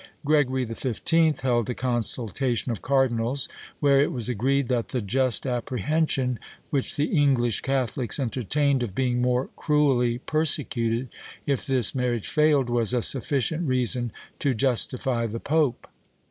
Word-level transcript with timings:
Gregory 0.25 0.65
XV. 0.65 1.41
held 1.41 1.69
a 1.69 1.75
consultation 1.75 2.71
of 2.71 2.81
cardinals, 2.81 3.47
where 3.79 4.01
it 4.01 4.11
was 4.11 4.27
agreed 4.29 4.67
that 4.67 4.87
the 4.87 4.99
just 4.99 5.45
apprehension 5.45 6.39
which 6.71 6.95
the 6.95 7.05
English 7.15 7.61
catholics 7.61 8.19
entertained 8.19 8.81
of 8.81 8.95
being 8.95 9.21
more 9.21 9.49
cruelly 9.55 10.17
persecuted, 10.17 11.09
if 11.45 11.67
this 11.67 11.93
marriage 11.93 12.29
failed, 12.29 12.67
was 12.67 12.95
a 12.95 13.01
sufficient 13.03 13.67
reason 13.67 14.11
to 14.39 14.55
justify 14.55 15.27
the 15.27 15.39
pope. 15.39 15.87